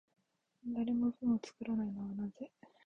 [0.65, 2.49] 誰も文を作らないのはなぜ？